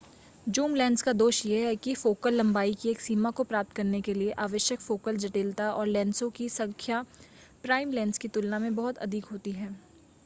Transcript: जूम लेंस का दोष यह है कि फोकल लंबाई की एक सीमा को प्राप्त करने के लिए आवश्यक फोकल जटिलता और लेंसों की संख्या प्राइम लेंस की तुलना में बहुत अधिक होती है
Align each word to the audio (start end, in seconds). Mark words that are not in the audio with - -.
जूम 0.47 0.75
लेंस 0.75 1.01
का 1.01 1.11
दोष 1.13 1.45
यह 1.45 1.65
है 1.67 1.75
कि 1.77 1.93
फोकल 1.95 2.33
लंबाई 2.33 2.73
की 2.73 2.89
एक 2.89 3.01
सीमा 3.01 3.31
को 3.31 3.43
प्राप्त 3.43 3.73
करने 3.73 4.01
के 4.01 4.13
लिए 4.13 4.31
आवश्यक 4.39 4.79
फोकल 4.81 5.17
जटिलता 5.17 5.71
और 5.73 5.87
लेंसों 5.87 6.29
की 6.31 6.49
संख्या 6.49 7.05
प्राइम 7.63 7.91
लेंस 7.91 8.17
की 8.17 8.27
तुलना 8.29 8.59
में 8.59 8.73
बहुत 8.75 8.97
अधिक 8.99 9.25
होती 9.25 9.51
है 9.53 9.69